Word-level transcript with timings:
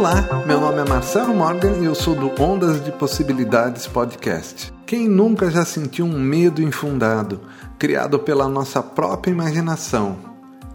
Olá, 0.00 0.44
meu 0.46 0.58
nome 0.58 0.78
é 0.78 0.88
Marcelo 0.88 1.34
Morgan 1.34 1.72
e 1.82 1.84
eu 1.84 1.94
sou 1.94 2.14
do 2.14 2.42
Ondas 2.42 2.82
de 2.82 2.90
Possibilidades 2.90 3.86
Podcast. 3.86 4.72
Quem 4.86 5.06
nunca 5.06 5.50
já 5.50 5.62
sentiu 5.62 6.06
um 6.06 6.18
medo 6.18 6.62
infundado, 6.62 7.42
criado 7.78 8.18
pela 8.18 8.48
nossa 8.48 8.82
própria 8.82 9.30
imaginação? 9.30 10.16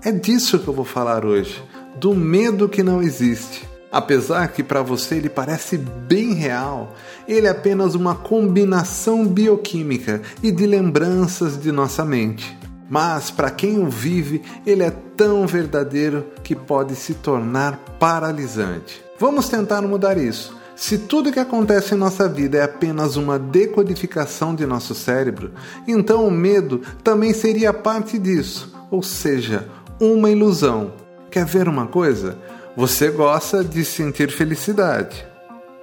É 0.04 0.12
disso 0.12 0.60
que 0.60 0.68
eu 0.68 0.76
vou 0.76 0.86
falar 0.86 1.26
hoje, 1.26 1.64
do 1.96 2.14
medo 2.14 2.69
que 2.69 2.83
não 2.83 3.01
existe. 3.01 3.67
Apesar 3.92 4.49
que 4.49 4.62
para 4.62 4.83
você 4.83 5.15
ele 5.15 5.29
parece 5.29 5.76
bem 5.76 6.35
real, 6.35 6.94
ele 7.28 7.47
é 7.47 7.49
apenas 7.49 7.96
uma 7.96 8.13
combinação 8.13 9.26
bioquímica 9.26 10.21
e 10.44 10.51
de 10.51 10.67
lembranças 10.67 11.60
de 11.60 11.71
nossa 11.71 12.05
mente. 12.05 12.55
Mas 12.87 13.31
para 13.31 13.49
quem 13.49 13.79
o 13.79 13.89
vive, 13.89 14.44
ele 14.67 14.83
é 14.83 14.92
tão 14.92 15.47
verdadeiro 15.47 16.27
que 16.44 16.55
pode 16.55 16.95
se 16.95 17.16
tornar 17.16 17.80
paralisante. 17.98 19.05
Vamos 19.17 19.47
tentar 19.47 19.81
mudar 19.81 20.17
isso. 20.17 20.55
Se 20.75 20.97
tudo 20.97 21.31
que 21.31 21.39
acontece 21.39 21.95
em 21.95 21.97
nossa 21.97 22.27
vida 22.27 22.57
é 22.57 22.63
apenas 22.63 23.15
uma 23.15 23.39
decodificação 23.39 24.53
de 24.53 24.65
nosso 24.65 24.93
cérebro, 24.93 25.51
então 25.88 26.27
o 26.27 26.31
medo 26.31 26.81
também 27.01 27.33
seria 27.33 27.73
parte 27.73 28.19
disso, 28.19 28.75
ou 28.91 29.01
seja, 29.01 29.67
uma 30.01 30.29
ilusão. 30.29 30.93
Quer 31.31 31.45
ver 31.45 31.69
uma 31.69 31.88
coisa? 31.88 32.38
Você 32.75 33.09
gosta 33.09 33.63
de 33.63 33.85
sentir 33.85 34.29
felicidade. 34.29 35.25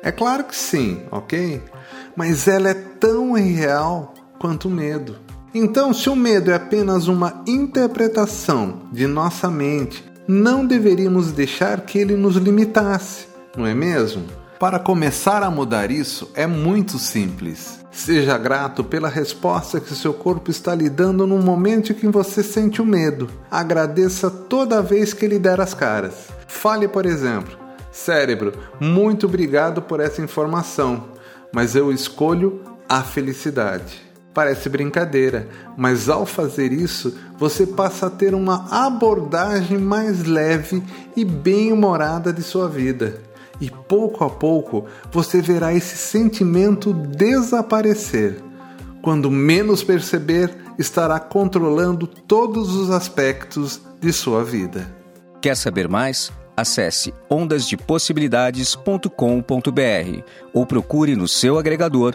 É 0.03 0.13
claro 0.13 0.45
que 0.45 0.55
sim, 0.55 1.03
ok? 1.11 1.63
Mas 2.15 2.47
ela 2.47 2.69
é 2.69 2.75
tão 2.75 3.39
irreal 3.39 4.13
quanto 4.39 4.69
o 4.69 4.71
medo. 4.71 5.17
Então, 5.55 5.95
se 5.95 6.11
o 6.11 6.17
medo 6.17 6.51
é 6.51 6.55
apenas 6.55 7.09
uma 7.09 7.43
interpretação 7.47 8.81
de 8.93 9.07
nossa 9.07 9.51
mente, 9.51 10.12
não 10.27 10.67
deveríamos 10.67 11.33
deixar 11.33 11.81
que 11.81 11.99
ele 11.99 12.17
nos 12.17 12.37
limitasse, 12.37 13.27
não 13.57 13.67
é 13.67 13.75
mesmo? 13.75 14.25
Para 14.59 14.79
começar 14.79 15.43
a 15.43 15.51
mudar 15.51 15.91
isso 15.91 16.31
é 16.35 16.47
muito 16.47 16.99
simples. 16.99 17.81
Seja 17.91 18.39
grato 18.39 18.83
pela 18.83 19.09
resposta 19.09 19.81
que 19.81 19.95
seu 19.95 20.15
corpo 20.15 20.51
está 20.51 20.75
lhe 20.75 20.89
dando 20.89 21.27
no 21.27 21.39
momento 21.39 21.93
em 21.93 21.95
que 21.95 22.07
você 22.07 22.43
sente 22.43 22.81
o 22.81 22.87
medo. 22.87 23.29
Agradeça 23.51 24.31
toda 24.31 24.81
vez 24.81 25.13
que 25.13 25.25
ele 25.25 25.39
der 25.39 25.61
as 25.61 25.75
caras. 25.75 26.29
Fale, 26.47 26.89
por 26.89 27.05
exemplo: 27.05 27.59
Cérebro, 27.91 28.53
muito 28.81 29.27
obrigado 29.27 29.83
por 29.83 30.01
essa 30.01 30.23
informação, 30.23 31.09
mas 31.53 31.75
eu 31.77 31.93
escolho 31.93 32.63
a 32.89 33.03
felicidade. 33.03 34.12
Parece 34.35 34.69
brincadeira, 34.69 35.47
mas 35.77 36.09
ao 36.09 36.25
fazer 36.25 36.73
isso, 36.73 37.15
você 37.39 37.67
passa 37.67 38.07
a 38.07 38.11
ter 38.11 38.35
uma 38.35 38.67
abordagem 38.71 39.77
mais 39.77 40.25
leve 40.25 40.83
e 41.15 41.25
bem-humorada 41.25 42.33
de 42.33 42.43
sua 42.43 42.67
vida. 42.67 43.21
E 43.61 43.71
pouco 43.71 44.25
a 44.25 44.31
pouco 44.31 44.87
você 45.11 45.43
verá 45.43 45.75
esse 45.75 45.97
sentimento 45.97 46.95
desaparecer. 46.95 48.43
Quando 49.03 49.31
menos 49.31 49.85
perceber, 49.85 50.51
estará 50.79 51.21
controlando 51.21 52.07
todos 52.07 52.75
os 52.75 52.91
aspectos 52.91 53.83
de 54.01 54.13
sua 54.13 54.43
vida. 54.43 54.89
Quer 55.43 55.57
saber 55.57 55.89
mais? 55.89 56.33
Acesse 56.57 57.13
ondasdepossibilidades.com.br 57.29 60.23
ou 60.53 60.67
procure 60.67 61.17
no 61.17 61.29
seu 61.29 61.59
agregador 61.59 62.15